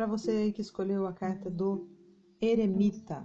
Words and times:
para 0.00 0.06
você 0.06 0.50
que 0.50 0.62
escolheu 0.62 1.06
a 1.06 1.12
carta 1.12 1.50
do 1.50 1.86
Eremita. 2.40 3.22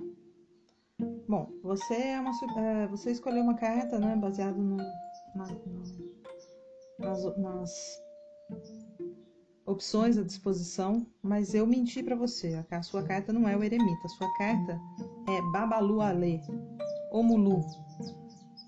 Bom, 1.26 1.50
você 1.64 1.94
é 1.94 2.20
uma 2.20 2.32
é, 2.60 2.88
você 2.88 3.12
escolheu 3.12 3.44
uma 3.44 3.54
carta, 3.54 3.98
né, 3.98 4.14
baseado 4.14 4.58
no, 4.58 4.76
na, 4.76 5.48
no, 5.66 5.84
nas, 7.00 7.38
nas 7.38 7.72
opções 9.66 10.18
à 10.18 10.22
disposição, 10.22 11.08
mas 11.24 11.56
eu 11.56 11.66
menti 11.66 12.04
para 12.04 12.14
você. 12.14 12.62
A 12.70 12.84
sua 12.84 13.04
carta 13.04 13.32
não 13.32 13.48
é 13.48 13.56
o 13.56 13.64
eremita, 13.64 14.06
a 14.08 14.10
sua 14.10 14.34
carta 14.34 14.78
é 15.30 15.42
Babalu 15.54 16.02
Ale, 16.02 16.42
Omulu. 17.10 17.62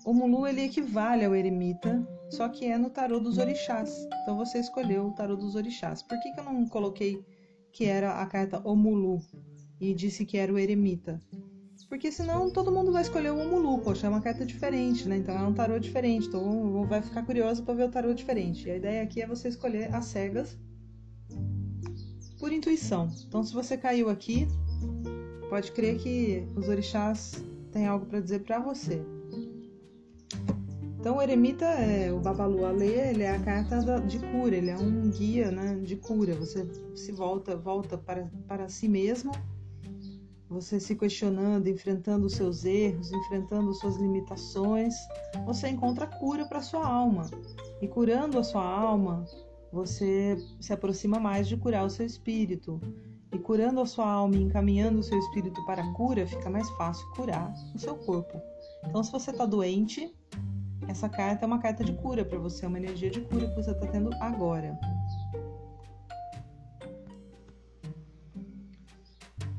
Omulu 0.06 0.46
ele 0.46 0.62
equivale 0.62 1.26
ao 1.26 1.34
eremita, 1.34 2.08
só 2.30 2.48
que 2.48 2.64
é 2.64 2.78
no 2.78 2.88
tarô 2.88 3.20
dos 3.20 3.36
orixás. 3.36 3.94
Então 4.22 4.38
você 4.38 4.60
escolheu 4.60 5.08
o 5.08 5.12
tarô 5.12 5.36
dos 5.36 5.54
orixás. 5.56 6.02
Por 6.02 6.18
que, 6.20 6.32
que 6.32 6.40
eu 6.40 6.44
não 6.44 6.66
coloquei 6.66 7.22
que 7.72 7.84
era 7.84 8.20
a 8.20 8.26
carta 8.26 8.60
Omulu 8.64 9.20
e 9.80 9.94
disse 9.94 10.24
que 10.24 10.36
era 10.36 10.52
o 10.52 10.58
eremita? 10.58 11.20
Porque 11.88 12.12
senão 12.12 12.50
todo 12.50 12.70
mundo 12.70 12.92
vai 12.92 13.00
escolher 13.00 13.32
o 13.32 13.40
Omulu, 13.40 13.78
poxa, 13.78 14.06
é 14.06 14.10
uma 14.10 14.20
carta 14.20 14.44
diferente, 14.44 15.08
né? 15.08 15.16
Então 15.16 15.34
é 15.34 15.42
um 15.42 15.54
tarô 15.54 15.78
diferente, 15.78 16.28
então 16.28 16.84
vai 16.86 17.00
ficar 17.00 17.22
curioso 17.22 17.62
para 17.62 17.74
ver 17.74 17.84
o 17.84 17.90
tarô 17.90 18.12
diferente. 18.12 18.68
E 18.68 18.70
a 18.70 18.76
ideia 18.76 19.02
aqui 19.02 19.22
é 19.22 19.26
você 19.26 19.48
escolher 19.48 19.94
as 19.94 20.04
cegas 20.04 20.58
por 22.38 22.52
intuição. 22.52 23.10
Então 23.26 23.42
se 23.42 23.54
você 23.54 23.76
caiu 23.76 24.10
aqui, 24.10 24.46
pode 25.48 25.72
crer 25.72 25.98
que 25.98 26.46
os 26.54 26.68
orixás 26.68 27.42
têm 27.72 27.86
algo 27.86 28.04
para 28.04 28.20
dizer 28.20 28.40
para 28.40 28.58
você. 28.58 29.02
Então 30.98 31.16
o 31.16 31.22
eremita, 31.22 31.64
é, 31.64 32.12
o 32.12 32.18
Babalu 32.18 32.64
Ale, 32.64 32.86
ele 32.86 33.22
é 33.22 33.30
a 33.30 33.38
carta 33.38 34.00
de 34.00 34.18
cura, 34.18 34.56
ele 34.56 34.70
é 34.70 34.76
um 34.76 35.10
guia 35.10 35.50
né, 35.50 35.76
de 35.76 35.96
cura. 35.96 36.34
Você 36.34 36.66
se 36.94 37.12
volta, 37.12 37.56
volta 37.56 37.96
para, 37.96 38.28
para 38.46 38.68
si 38.68 38.88
mesmo 38.88 39.32
você 40.48 40.80
se 40.80 40.96
questionando, 40.96 41.68
enfrentando 41.68 42.26
os 42.26 42.32
seus 42.32 42.64
erros, 42.64 43.12
enfrentando 43.12 43.72
suas 43.74 43.96
limitações, 43.96 44.94
você 45.44 45.68
encontra 45.68 46.06
cura 46.06 46.46
para 46.46 46.62
sua 46.62 46.86
alma. 46.86 47.26
E 47.82 47.86
curando 47.86 48.38
a 48.38 48.42
sua 48.42 48.64
alma, 48.64 49.24
você 49.70 50.38
se 50.58 50.72
aproxima 50.72 51.20
mais 51.20 51.46
de 51.46 51.56
curar 51.56 51.84
o 51.84 51.90
seu 51.90 52.06
espírito. 52.06 52.80
E 53.30 53.38
curando 53.38 53.80
a 53.80 53.86
sua 53.86 54.10
alma 54.10 54.36
e 54.36 54.42
encaminhando 54.42 55.00
o 55.00 55.02
seu 55.02 55.18
espírito 55.18 55.62
para 55.66 55.82
a 55.82 55.92
cura, 55.92 56.26
fica 56.26 56.48
mais 56.48 56.68
fácil 56.70 57.06
curar 57.10 57.52
o 57.74 57.78
seu 57.78 57.94
corpo. 57.94 58.40
Então, 58.86 59.02
se 59.02 59.12
você 59.12 59.30
está 59.30 59.44
doente, 59.44 60.10
essa 60.88 61.08
carta 61.08 61.44
é 61.44 61.46
uma 61.46 61.58
carta 61.58 61.84
de 61.84 61.92
cura 61.92 62.24
para 62.24 62.38
você, 62.38 62.64
é 62.64 62.68
uma 62.68 62.78
energia 62.78 63.10
de 63.10 63.20
cura 63.20 63.48
que 63.48 63.54
você 63.54 63.70
está 63.70 63.86
tendo 63.86 64.10
agora. 64.20 64.78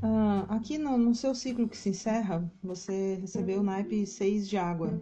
Ah, 0.02 0.48
aqui 0.50 0.78
no, 0.78 0.98
no, 0.98 1.14
seu 1.14 1.36
ciclo 1.36 1.70
que 1.70 1.78
se 1.78 1.90
encerra, 1.90 2.52
você 2.64 3.16
recebeu 3.22 3.60
o 3.60 3.64
naipe 3.64 4.08
6 4.08 4.50
de 4.50 4.58
água. 4.58 5.00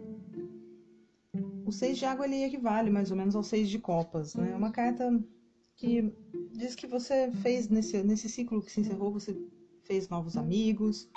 O 1.64 1.72
6 1.72 1.98
de 1.98 2.04
água 2.04 2.26
ele 2.26 2.44
equivale 2.44 2.90
mais 2.90 3.10
ou 3.10 3.16
menos 3.16 3.34
ao 3.34 3.42
6 3.42 3.68
de 3.70 3.78
copas. 3.78 4.34
Né? 4.34 4.50
É 4.52 4.56
uma 4.56 4.70
carta 4.70 5.10
que 5.76 6.12
diz 6.52 6.74
que 6.74 6.86
você 6.86 7.30
fez 7.42 7.68
nesse, 7.68 8.02
nesse 8.02 8.28
ciclo 8.28 8.60
que 8.62 8.70
se 8.70 8.80
encerrou, 8.80 9.12
você 9.12 9.34
fez 9.84 10.08
novos 10.08 10.36
amigos, 10.36 11.08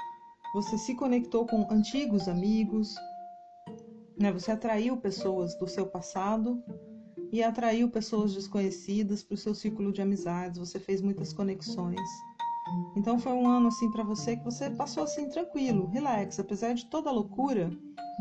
você 0.53 0.77
se 0.77 0.95
conectou 0.95 1.45
com 1.45 1.67
antigos 1.69 2.27
amigos, 2.27 2.95
né? 4.21 4.31
você 4.31 4.51
atraiu 4.51 4.97
pessoas 4.97 5.55
do 5.55 5.67
seu 5.67 5.85
passado 5.85 6.63
e 7.31 7.41
atraiu 7.41 7.89
pessoas 7.89 8.33
desconhecidas 8.33 9.23
para 9.23 9.35
o 9.35 9.37
seu 9.37 9.55
ciclo 9.55 9.91
de 9.91 10.01
amizades, 10.01 10.59
você 10.59 10.79
fez 10.79 11.01
muitas 11.01 11.33
conexões. 11.33 11.99
Então 12.95 13.17
foi 13.19 13.33
um 13.33 13.47
ano 13.47 13.67
assim 13.67 13.89
para 13.91 14.03
você 14.03 14.35
que 14.35 14.43
você 14.43 14.69
passou 14.69 15.03
assim 15.03 15.27
tranquilo, 15.29 15.87
relax, 15.87 16.39
apesar 16.39 16.73
de 16.73 16.85
toda 16.85 17.09
a 17.09 17.13
loucura 17.13 17.71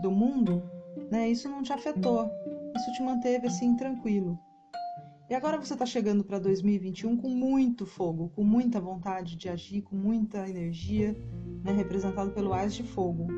do 0.01 0.11
mundo, 0.11 0.63
né? 1.11 1.29
Isso 1.29 1.49
não 1.49 1.63
te 1.63 1.73
afetou. 1.73 2.31
Isso 2.77 2.93
te 2.93 3.03
manteve 3.03 3.47
assim 3.47 3.77
tranquilo. 3.77 4.39
E 5.29 5.35
agora 5.35 5.59
você 5.59 5.75
está 5.75 5.87
chegando 5.87 6.25
para 6.25 6.39
2021 6.39 7.17
com 7.17 7.29
muito 7.29 7.87
fogo, 7.87 8.33
com 8.35 8.43
muita 8.43 8.81
vontade 8.81 9.37
de 9.37 9.49
agir, 9.49 9.83
com 9.83 9.95
muita 9.95 10.49
energia, 10.49 11.17
né? 11.63 11.73
representado 11.73 12.33
pelo 12.33 12.53
Ás 12.53 12.75
de 12.75 12.83
Fogo, 12.83 13.29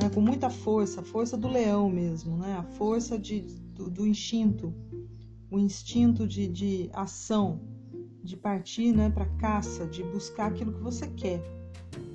né? 0.00 0.10
com 0.12 0.20
muita 0.20 0.50
força, 0.50 1.00
a 1.00 1.04
força 1.04 1.36
do 1.36 1.48
leão 1.48 1.88
mesmo, 1.88 2.36
né? 2.36 2.56
a 2.56 2.62
força 2.62 3.18
de, 3.18 3.40
do, 3.40 3.90
do 3.90 4.06
instinto, 4.06 4.72
o 5.50 5.58
instinto 5.58 6.26
de, 6.26 6.48
de 6.48 6.90
ação, 6.92 7.60
de 8.22 8.36
partir 8.36 8.92
né, 8.92 9.08
para 9.08 9.26
caça, 9.26 9.86
de 9.86 10.02
buscar 10.02 10.46
aquilo 10.46 10.72
que 10.72 10.80
você 10.80 11.06
quer 11.06 11.38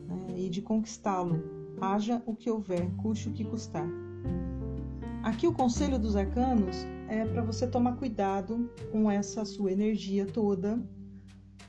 né, 0.08 0.36
e 0.36 0.50
de 0.50 0.62
conquistá-lo, 0.62 1.42
haja 1.80 2.22
o 2.26 2.36
que 2.36 2.50
houver, 2.50 2.90
custe 2.98 3.30
o 3.30 3.32
que 3.32 3.46
custar. 3.46 3.88
Aqui 5.24 5.48
o 5.48 5.54
conselho 5.54 5.98
dos 5.98 6.16
arcanos 6.16 6.76
é 7.08 7.26
para 7.26 7.42
você 7.42 7.68
tomar 7.68 7.96
cuidado 7.96 8.70
com 8.92 9.10
essa 9.10 9.46
sua 9.46 9.72
energia 9.72 10.26
toda, 10.26 10.84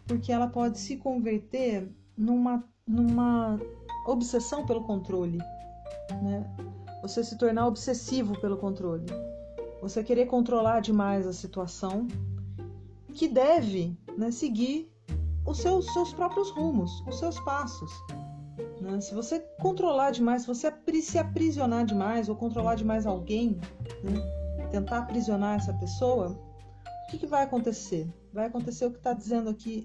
porque 0.07 0.33
ela 0.33 0.49
pode 0.49 0.79
se 0.79 0.97
converter 0.97 1.89
numa, 2.17 2.65
numa 2.87 3.61
obsessão 4.07 4.67
pelo 4.67 4.83
controle, 4.85 5.39
né? 6.23 6.45
Você 7.03 7.25
se 7.25 7.37
tornar 7.37 7.67
obsessivo 7.67 8.41
pelo 8.41 8.57
controle. 8.57 9.07
Você 9.81 10.05
querer 10.05 10.27
controlar 10.27 10.81
demais 10.81 11.27
a 11.27 11.33
situação, 11.33 12.07
que 13.13 13.27
deve 13.27 13.99
né, 14.17 14.31
seguir 14.31 14.91
os 15.45 15.59
seus, 15.59 15.93
seus 15.93 16.15
próprios 16.15 16.51
rumos, 16.51 17.05
os 17.09 17.19
seus 17.19 17.39
passos. 17.41 17.91
Né? 18.81 19.01
Se 19.01 19.13
você 19.15 19.41
controlar 19.61 20.13
demais, 20.13 20.43
se 20.43 20.49
você 20.49 20.73
se 21.03 21.19
aprisionar 21.19 21.85
demais 21.85 22.29
ou 22.29 22.37
controlar 22.37 22.77
demais 22.77 23.07
alguém, 23.07 23.61
né, 24.05 24.69
tentar 24.71 24.99
aprisionar 24.99 25.57
essa 25.57 25.75
pessoa, 25.75 26.29
o 26.29 27.11
que, 27.11 27.19
que 27.19 27.27
vai 27.27 27.43
acontecer? 27.43 28.09
Vai 28.33 28.47
acontecer 28.47 28.87
o 28.87 28.91
que 28.91 28.99
está 28.99 29.13
dizendo 29.13 29.51
aqui 29.51 29.85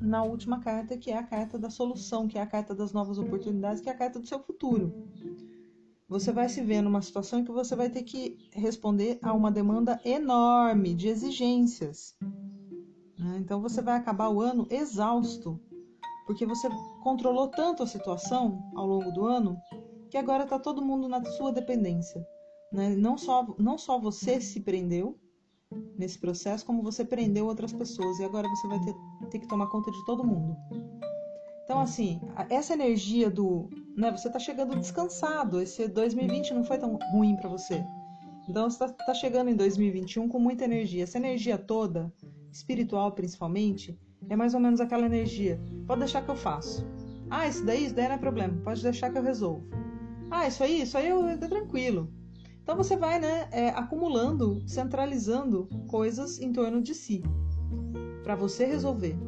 na 0.00 0.22
última 0.22 0.60
carta, 0.60 0.96
que 0.96 1.10
é 1.10 1.18
a 1.18 1.22
carta 1.22 1.58
da 1.58 1.70
solução, 1.70 2.28
que 2.28 2.38
é 2.38 2.42
a 2.42 2.46
carta 2.46 2.74
das 2.74 2.92
novas 2.92 3.18
oportunidades, 3.18 3.80
que 3.80 3.88
é 3.88 3.92
a 3.92 3.96
carta 3.96 4.20
do 4.20 4.26
seu 4.26 4.38
futuro. 4.38 4.92
Você 6.08 6.32
vai 6.32 6.48
se 6.48 6.60
ver 6.60 6.82
numa 6.82 7.00
situação 7.00 7.40
em 7.40 7.44
que 7.44 7.52
você 7.52 7.74
vai 7.74 7.88
ter 7.88 8.02
que 8.02 8.38
responder 8.52 9.18
a 9.22 9.32
uma 9.32 9.50
demanda 9.50 9.98
enorme 10.04 10.94
de 10.94 11.08
exigências. 11.08 12.14
Né? 13.18 13.38
Então 13.38 13.60
você 13.60 13.80
vai 13.80 13.96
acabar 13.96 14.28
o 14.28 14.40
ano 14.40 14.66
exausto, 14.70 15.58
porque 16.26 16.44
você 16.44 16.68
controlou 17.02 17.48
tanto 17.48 17.82
a 17.82 17.86
situação 17.86 18.70
ao 18.76 18.86
longo 18.86 19.10
do 19.12 19.24
ano 19.24 19.58
que 20.10 20.18
agora 20.18 20.44
está 20.44 20.58
todo 20.58 20.84
mundo 20.84 21.08
na 21.08 21.24
sua 21.24 21.50
dependência. 21.50 22.24
Né? 22.70 22.90
Não, 22.90 23.16
só, 23.16 23.54
não 23.58 23.78
só 23.78 23.98
você 23.98 24.40
se 24.40 24.60
prendeu 24.60 25.18
nesse 25.96 26.18
processo, 26.18 26.66
como 26.66 26.82
você 26.82 27.04
prendeu 27.04 27.46
outras 27.46 27.72
pessoas 27.72 28.18
e 28.18 28.24
agora 28.24 28.48
você 28.48 28.68
vai 28.68 28.80
ter, 28.80 28.94
ter 29.30 29.38
que 29.38 29.48
tomar 29.48 29.68
conta 29.68 29.90
de 29.90 30.04
todo 30.04 30.22
mundo. 30.22 30.54
Então, 31.64 31.80
assim, 31.80 32.20
essa 32.50 32.74
energia 32.74 33.30
do. 33.30 33.68
Né, 33.96 34.10
você 34.10 34.28
está 34.28 34.38
chegando 34.38 34.78
descansado. 34.78 35.60
Esse 35.60 35.88
2020 35.88 36.54
não 36.54 36.64
foi 36.64 36.78
tão 36.78 36.98
ruim 37.12 37.36
para 37.36 37.48
você. 37.48 37.84
Então, 38.48 38.68
você 38.68 38.84
está 38.84 39.04
tá 39.04 39.14
chegando 39.14 39.50
em 39.50 39.56
2021 39.56 40.28
com 40.28 40.38
muita 40.38 40.64
energia. 40.64 41.04
Essa 41.04 41.18
energia 41.18 41.56
toda 41.56 42.12
espiritual 42.54 43.10
principalmente, 43.12 43.98
é 44.28 44.36
mais 44.36 44.54
ou 44.54 44.60
menos 44.60 44.80
aquela 44.80 45.06
energia. 45.06 45.60
Pode 45.86 46.00
deixar 46.00 46.22
que 46.22 46.30
eu 46.30 46.36
faço. 46.36 46.86
Ah, 47.28 47.48
isso 47.48 47.64
daí, 47.64 47.86
isso 47.86 47.94
daí 47.94 48.08
não 48.08 48.14
é 48.14 48.18
problema. 48.18 48.60
Pode 48.62 48.82
deixar 48.82 49.10
que 49.10 49.18
eu 49.18 49.22
resolvo. 49.22 49.66
Ah, 50.30 50.46
isso 50.46 50.62
aí, 50.62 50.82
isso 50.82 50.96
aí 50.96 51.08
eu, 51.08 51.26
eu 51.26 51.38
tranquilo. 51.38 52.12
Então 52.62 52.76
você 52.76 52.96
vai, 52.96 53.18
né, 53.18 53.48
é, 53.50 53.68
acumulando, 53.70 54.62
centralizando 54.66 55.68
coisas 55.88 56.40
em 56.40 56.52
torno 56.52 56.80
de 56.80 56.94
si 56.94 57.22
para 58.22 58.34
você 58.34 58.64
resolver. 58.64 59.18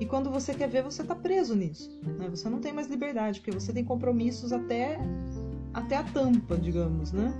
E 0.00 0.06
quando 0.06 0.30
você 0.30 0.54
quer 0.54 0.68
ver, 0.68 0.82
você 0.82 1.02
está 1.02 1.14
preso 1.14 1.54
nisso. 1.54 1.90
Né? 2.02 2.28
Você 2.28 2.48
não 2.48 2.60
tem 2.60 2.72
mais 2.72 2.88
liberdade, 2.88 3.40
porque 3.40 3.52
você 3.52 3.72
tem 3.72 3.84
compromissos 3.84 4.52
até, 4.52 4.98
até 5.72 5.96
a 5.96 6.02
tampa, 6.02 6.56
digamos, 6.56 7.12
né? 7.12 7.32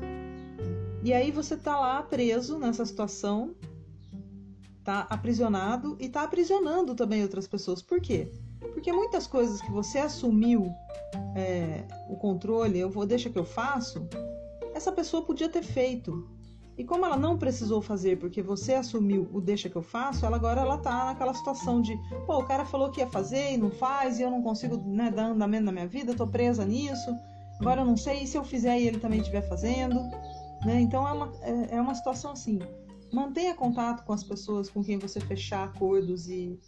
E 1.03 1.13
aí 1.13 1.31
você 1.31 1.55
está 1.55 1.79
lá 1.79 2.03
preso 2.03 2.59
nessa 2.59 2.85
situação 2.85 3.55
tá 4.85 5.07
aprisionado 5.09 5.97
e 5.99 6.09
tá 6.09 6.23
aprisionando 6.23 6.95
também 6.95 7.23
outras 7.23 7.49
pessoas. 7.49 7.81
Por 7.81 8.01
quê? 8.01 8.31
Porque 8.61 8.93
muitas 8.93 9.27
coisas 9.27 9.61
que 9.63 9.71
você 9.71 9.99
assumiu 9.99 10.71
é, 11.35 11.85
o 12.09 12.17
controle, 12.17 12.79
eu 12.79 12.91
vou, 12.91 13.07
deixa 13.07 13.31
que 13.31 13.39
eu 13.39 13.45
faço, 13.45 14.07
essa 14.75 14.93
pessoa 14.93 15.25
podia 15.25 15.49
ter 15.49 15.63
feito. 15.63 16.29
E 16.77 16.85
como 16.85 17.05
ela 17.07 17.17
não 17.17 17.39
precisou 17.39 17.81
fazer 17.81 18.19
porque 18.19 18.43
você 18.43 18.75
assumiu 18.75 19.29
o 19.33 19.41
deixa 19.41 19.69
que 19.69 19.77
eu 19.77 19.83
faço, 19.83 20.27
ela 20.27 20.37
agora 20.37 20.61
ela 20.61 20.79
tá 20.79 21.07
naquela 21.07 21.33
situação 21.33 21.81
de, 21.81 21.97
pô, 22.27 22.39
o 22.39 22.45
cara 22.45 22.65
falou 22.65 22.91
que 22.91 23.01
ia 23.01 23.07
fazer 23.07 23.53
e 23.53 23.57
não 23.57 23.71
faz, 23.71 24.19
e 24.19 24.23
eu 24.23 24.31
não 24.31 24.43
consigo 24.43 24.77
né, 24.77 25.11
dar 25.11 25.27
andamento 25.27 25.65
na 25.65 25.73
minha 25.73 25.87
vida, 25.87 26.15
tô 26.15 26.27
presa 26.27 26.65
nisso. 26.65 27.15
Agora 27.61 27.83
eu 27.83 27.87
não 27.87 27.97
sei, 27.97 28.25
e 28.25 28.27
se 28.27 28.37
eu 28.37 28.43
fizer 28.43 28.81
e 28.81 28.89
ele 28.89 28.99
também 28.99 29.21
estiver 29.21 29.49
fazendo, 29.49 30.01
né? 30.65 30.81
Então 30.81 31.07
é 31.07 31.13
uma, 31.13 31.33
é, 31.43 31.77
é 31.77 31.81
uma 31.81 31.95
situação 31.95 32.33
assim. 32.33 32.59
Mantenha 33.13 33.55
contato 33.55 34.05
com 34.05 34.13
as 34.13 34.25
pessoas 34.25 34.69
com 34.69 34.83
quem 34.83 34.99
você 34.99 35.21
fechar 35.21 35.63
acordos 35.63 36.29
e, 36.29 36.59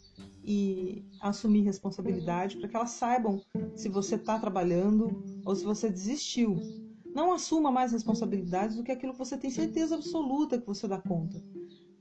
e 0.44 1.04
assumir 1.20 1.62
responsabilidade 1.62 2.56
para 2.58 2.68
que 2.68 2.76
elas 2.76 2.90
saibam 2.90 3.42
se 3.74 3.88
você 3.88 4.14
está 4.14 4.38
trabalhando 4.38 5.24
ou 5.44 5.56
se 5.56 5.64
você 5.64 5.90
desistiu. 5.90 6.85
Não 7.16 7.32
assuma 7.32 7.72
mais 7.72 7.92
responsabilidades 7.92 8.76
do 8.76 8.82
que 8.82 8.92
aquilo 8.92 9.14
que 9.14 9.18
você 9.18 9.38
tem 9.38 9.48
certeza 9.48 9.94
absoluta 9.94 10.60
que 10.60 10.66
você 10.66 10.86
dá 10.86 10.98
conta. 10.98 11.42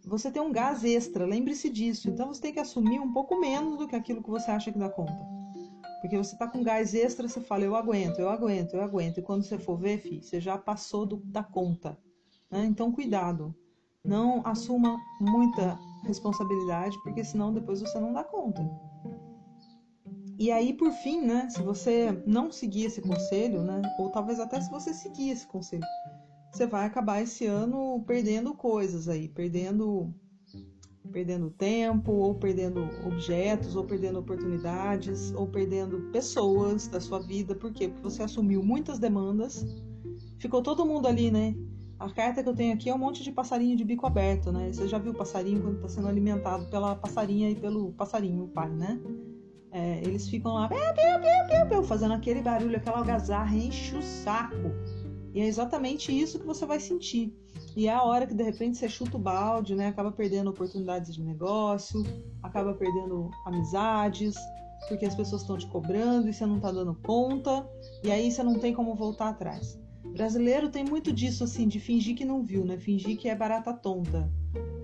Você 0.04 0.30
tem 0.30 0.42
um 0.42 0.52
gás 0.52 0.84
extra, 0.84 1.26
lembre-se 1.26 1.70
disso. 1.70 2.10
Então 2.10 2.28
você 2.28 2.42
tem 2.42 2.52
que 2.52 2.60
assumir 2.60 3.00
um 3.00 3.14
pouco 3.14 3.40
menos 3.40 3.78
do 3.78 3.88
que 3.88 3.96
aquilo 3.96 4.22
que 4.22 4.30
você 4.30 4.52
acha 4.52 4.74
que 4.74 4.78
dá 4.78 4.90
conta. 4.90 5.18
Porque 6.02 6.18
você 6.18 6.36
está 6.36 6.50
com 6.50 6.62
gás 6.62 6.94
extra, 6.94 7.30
você 7.30 7.40
fala, 7.40 7.64
eu 7.64 7.78
aguento, 7.78 8.20
eu 8.20 8.28
aguento, 8.28 8.74
eu 8.74 8.82
aguento. 8.82 9.20
E 9.20 9.22
quando 9.22 9.44
você 9.44 9.58
for 9.58 9.78
ver, 9.78 10.00
filho, 10.00 10.22
você 10.22 10.42
já 10.42 10.58
passou 10.58 11.06
do, 11.06 11.16
da 11.24 11.42
conta. 11.42 11.98
Né? 12.52 12.66
Então, 12.66 12.92
cuidado. 12.92 13.56
Não 14.04 14.42
assuma 14.46 15.00
muita 15.22 15.80
responsabilidade, 16.04 16.94
porque 17.04 17.24
senão 17.24 17.54
depois 17.54 17.80
você 17.80 17.98
não 18.02 18.12
dá 18.12 18.22
conta. 18.22 18.70
E 20.38 20.52
aí, 20.52 20.74
por 20.74 20.92
fim, 20.92 21.22
né, 21.22 21.48
se 21.50 21.62
você 21.62 22.12
não 22.26 22.52
seguir 22.52 22.86
esse 22.86 23.02
conselho, 23.02 23.64
né, 23.64 23.82
ou 23.98 24.10
talvez 24.10 24.40
até 24.40 24.60
se 24.60 24.70
você 24.70 24.94
seguir 24.94 25.30
esse 25.30 25.48
conselho, 25.48 25.86
você 26.52 26.66
vai 26.66 26.86
acabar 26.86 27.22
esse 27.22 27.46
ano 27.46 28.04
perdendo 28.06 28.54
coisas 28.54 29.08
aí, 29.08 29.30
perdendo 29.30 30.14
perdendo 31.12 31.50
tempo, 31.52 32.12
ou 32.12 32.36
perdendo 32.36 32.82
objetos, 33.06 33.76
ou 33.76 33.86
perdendo 33.86 34.20
oportunidades, 34.20 35.32
ou 35.34 35.48
perdendo 35.48 36.12
pessoas 36.12 36.88
da 36.88 37.00
sua 37.00 37.20
vida. 37.20 37.56
Por 37.56 37.72
quê? 37.72 37.88
Porque 37.88 38.04
você 38.04 38.24
assumiu 38.24 38.62
muitas 38.62 39.00
demandas. 39.00 39.66
Ficou 40.40 40.62
todo 40.62 40.86
mundo 40.86 41.08
ali, 41.08 41.32
né? 41.32 41.56
A 41.98 42.10
carta 42.10 42.44
que 42.44 42.50
eu 42.50 42.56
tenho 42.56 42.74
aqui 42.74 42.90
é 42.90 42.96
um 42.96 42.98
monte 42.98 43.24
de 43.24 43.32
passarinho 43.32 43.78
de 43.78 43.86
bico 43.86 44.06
aberto, 44.06 44.52
né? 44.52 44.74
Você 44.74 44.88
já 44.88 44.98
viu 44.98 45.14
o 45.14 45.16
passarinho 45.16 45.62
quando 45.62 45.76
está 45.76 45.88
sendo 45.88 46.08
alimentado 46.08 46.66
pela 46.70 46.96
passarinha 46.96 47.50
e 47.50 47.56
pelo 47.56 47.94
passarinho, 47.94 48.50
pai, 48.50 48.70
né? 48.70 49.00
É, 49.76 50.00
eles 50.06 50.30
ficam 50.30 50.54
lá 50.54 50.70
piu, 50.70 50.78
piu, 50.78 51.68
piu, 51.68 51.84
fazendo 51.84 52.14
aquele 52.14 52.42
barulho, 52.42 52.78
aquela 52.78 53.00
algazarra, 53.00 53.54
enche 53.58 53.94
o 53.94 54.02
saco. 54.02 54.72
E 55.34 55.42
é 55.42 55.46
exatamente 55.46 56.18
isso 56.18 56.40
que 56.40 56.46
você 56.46 56.66
vai 56.66 56.80
sentir. 56.80 57.38
E 57.76 57.90
é 57.90 57.94
a 57.94 58.02
hora 58.02 58.26
que 58.26 58.34
de 58.34 58.42
repente 58.42 58.78
você 58.78 58.88
chuta 58.88 59.18
o 59.18 59.20
balde, 59.20 59.76
né? 59.76 59.90
Acaba 59.90 60.14
perdendo 60.14 60.50
oportunidades 60.50 61.14
de 61.14 61.22
negócio, 61.22 62.06
acaba 62.42 62.74
perdendo 62.74 63.30
amizades, 63.46 64.36
porque 64.88 65.06
as 65.06 65.14
pessoas 65.14 65.42
estão 65.42 65.58
te 65.58 65.68
cobrando 65.68 66.30
e 66.30 66.34
você 66.34 66.46
não 66.46 66.56
está 66.56 66.72
dando 66.72 66.96
conta, 67.04 67.70
e 68.02 68.10
aí 68.10 68.32
você 68.32 68.44
não 68.44 68.58
tem 68.58 68.74
como 68.74 68.96
voltar 68.96 69.28
atrás. 69.28 69.78
Brasileiro 70.14 70.70
tem 70.70 70.84
muito 70.84 71.12
disso, 71.12 71.44
assim, 71.44 71.68
de 71.68 71.80
fingir 71.80 72.16
que 72.16 72.26
não 72.26 72.44
viu, 72.44 72.64
né? 72.64 72.78
Fingir 72.78 73.18
que 73.18 73.28
é 73.28 73.36
barata 73.36 73.74
tonta. 73.74 74.30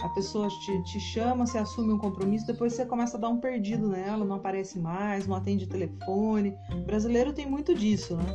A 0.01 0.09
pessoa 0.09 0.47
te, 0.47 0.83
te 0.83 0.99
chama, 0.99 1.45
você 1.45 1.57
assume 1.57 1.93
um 1.93 1.97
compromisso, 1.97 2.45
depois 2.45 2.73
você 2.73 2.85
começa 2.85 3.17
a 3.17 3.19
dar 3.19 3.29
um 3.29 3.37
perdido 3.37 3.87
nela, 3.87 4.25
não 4.25 4.35
aparece 4.35 4.79
mais, 4.79 5.27
não 5.27 5.35
atende 5.35 5.67
telefone. 5.67 6.55
Brasileiro 6.85 7.31
tem 7.31 7.45
muito 7.45 7.73
disso, 7.73 8.17
né? 8.17 8.25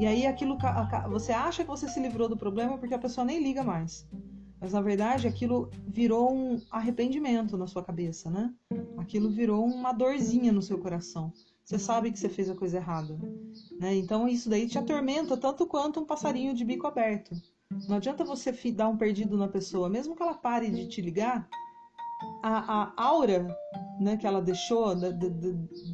E 0.00 0.06
aí 0.06 0.26
aquilo 0.26 0.56
você 1.10 1.30
acha 1.32 1.62
que 1.62 1.68
você 1.68 1.86
se 1.88 2.00
livrou 2.00 2.28
do 2.28 2.36
problema 2.36 2.78
porque 2.78 2.94
a 2.94 2.98
pessoa 2.98 3.24
nem 3.24 3.42
liga 3.42 3.62
mais. 3.62 4.06
Mas 4.60 4.72
na 4.72 4.80
verdade 4.80 5.26
aquilo 5.26 5.70
virou 5.86 6.32
um 6.34 6.60
arrependimento 6.70 7.56
na 7.56 7.66
sua 7.66 7.84
cabeça, 7.84 8.30
né? 8.30 8.52
Aquilo 8.98 9.30
virou 9.30 9.64
uma 9.64 9.92
dorzinha 9.92 10.52
no 10.52 10.62
seu 10.62 10.78
coração. 10.78 11.32
Você 11.70 11.78
sabe 11.78 12.10
que 12.10 12.18
você 12.18 12.28
fez 12.28 12.50
a 12.50 12.54
coisa 12.56 12.78
errada. 12.78 13.16
Né? 13.78 13.94
Então 13.94 14.26
isso 14.26 14.50
daí 14.50 14.66
te 14.66 14.76
atormenta 14.76 15.36
tanto 15.36 15.64
quanto 15.68 16.00
um 16.00 16.04
passarinho 16.04 16.52
de 16.52 16.64
bico 16.64 16.84
aberto. 16.84 17.30
Não 17.88 17.98
adianta 17.98 18.24
você 18.24 18.50
dar 18.72 18.88
um 18.88 18.96
perdido 18.96 19.38
na 19.38 19.46
pessoa, 19.46 19.88
mesmo 19.88 20.16
que 20.16 20.22
ela 20.22 20.34
pare 20.34 20.68
de 20.68 20.88
te 20.88 21.00
ligar, 21.00 21.48
a, 22.42 22.82
a 22.82 22.92
aura 22.96 23.46
né, 24.00 24.16
que 24.16 24.26
ela 24.26 24.42
deixou, 24.42 24.96
da, 24.96 25.12
da, 25.12 25.28
da, 25.28 25.48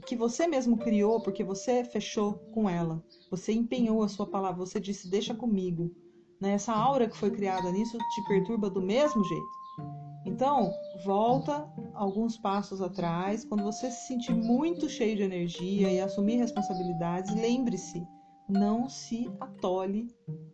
que 0.07 0.17
você 0.17 0.47
mesmo 0.47 0.79
criou, 0.79 1.21
porque 1.21 1.45
você 1.45 1.85
fechou 1.85 2.39
com 2.55 2.71
ela, 2.71 3.05
você 3.31 3.53
empenhou 3.53 4.03
a 4.03 4.09
sua 4.09 4.27
palavra, 4.27 4.65
você 4.65 4.81
disse, 4.81 5.11
deixa 5.11 5.35
comigo. 5.35 5.95
Né? 6.41 6.53
Essa 6.53 6.73
aura 6.73 7.07
que 7.07 7.19
foi 7.19 7.31
criada 7.31 7.71
nisso 7.71 7.99
te 7.99 8.23
perturba 8.27 8.71
do 8.71 8.81
mesmo 8.81 9.23
jeito. 9.23 10.06
Então, 10.27 10.75
volta 11.05 11.65
alguns 11.95 12.37
passos 12.37 12.83
atrás, 12.83 13.45
quando 13.45 13.63
você 13.63 13.91
se 13.93 14.09
sentir 14.09 14.35
muito 14.35 14.89
cheio 14.89 15.17
de 15.17 15.23
energia 15.23 15.91
e 15.91 16.01
assumir 16.01 16.37
responsabilidades, 16.37 17.33
lembre-se, 17.33 18.05
não 18.49 18.89
se 18.89 19.31
atole 19.39 20.09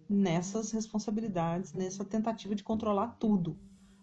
nessas 0.09 0.71
responsabilidades, 0.73 1.73
nessa 1.73 2.05
tentativa 2.05 2.55
de 2.55 2.63
controlar 2.63 3.17
tudo. 3.19 3.57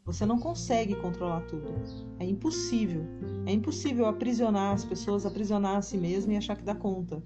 Você 0.06 0.26
não 0.26 0.40
consegue 0.40 0.96
controlar 0.96 1.42
tudo. 1.42 1.72
É 2.18 2.26
impossível. 2.26 3.06
É 3.46 3.52
impossível 3.52 4.08
aprisionar 4.08 4.74
as 4.74 4.84
pessoas, 4.84 5.24
aprisionar 5.24 5.78
a 5.78 5.82
si 5.84 6.00
mesmo 6.00 6.32
e 6.32 6.38
achar 6.38 6.58
que 6.58 6.64
dá 6.64 6.74
conta. 6.74 7.22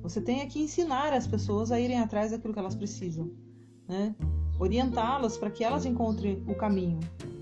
Você 0.00 0.22
tem 0.22 0.46
que 0.48 0.58
ensinar 0.58 1.12
as 1.12 1.26
pessoas 1.26 1.70
a 1.70 1.78
irem 1.78 2.00
atrás 2.00 2.30
daquilo 2.30 2.54
que 2.54 2.58
elas 2.58 2.74
precisam, 2.74 3.30
né? 3.86 4.16
Orientá-las 4.58 5.36
para 5.36 5.50
que 5.50 5.62
elas 5.62 5.84
encontrem 5.84 6.42
o 6.48 6.54
caminho 6.54 6.98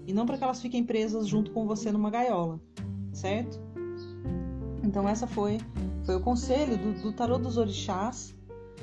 e 0.06 0.12
não 0.12 0.24
para 0.24 0.38
que 0.38 0.44
elas 0.44 0.60
fiquem 0.60 0.84
presas 0.84 1.26
junto 1.26 1.50
com 1.50 1.66
você 1.66 1.90
numa 1.90 2.10
gaiola, 2.10 2.60
certo? 3.12 3.60
Então 4.82 5.08
essa 5.08 5.26
foi 5.26 5.58
foi 6.04 6.14
o 6.14 6.20
conselho 6.20 6.78
do, 6.78 7.02
do 7.02 7.12
tarô 7.12 7.36
dos 7.36 7.56
orixás. 7.56 8.34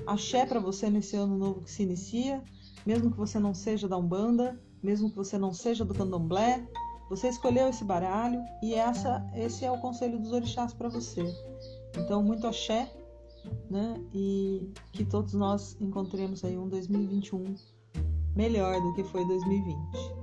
Axé 0.05 0.45
para 0.45 0.59
você 0.59 0.89
nesse 0.89 1.15
ano 1.15 1.37
novo 1.37 1.61
que 1.61 1.71
se 1.71 1.83
inicia, 1.83 2.43
mesmo 2.85 3.09
que 3.09 3.15
você 3.15 3.39
não 3.39 3.53
seja 3.53 3.87
da 3.87 3.97
Umbanda, 3.97 4.59
mesmo 4.81 5.09
que 5.09 5.15
você 5.15 5.37
não 5.37 5.53
seja 5.53 5.85
do 5.85 5.93
Candomblé, 5.93 6.67
você 7.09 7.29
escolheu 7.29 7.69
esse 7.69 7.85
baralho 7.85 8.41
e 8.61 8.73
essa 8.73 9.25
esse 9.33 9.63
é 9.63 9.71
o 9.71 9.77
conselho 9.77 10.19
dos 10.19 10.33
orixás 10.33 10.73
para 10.73 10.89
você. 10.89 11.23
Então 11.97 12.21
muito 12.21 12.45
axé, 12.45 12.91
né? 13.69 13.95
E 14.13 14.69
que 14.91 15.05
todos 15.05 15.33
nós 15.33 15.77
encontremos 15.79 16.43
aí 16.43 16.57
um 16.57 16.67
2021 16.67 17.55
melhor 18.35 18.81
do 18.81 18.93
que 18.93 19.03
foi 19.05 19.25
2020. 19.25 20.22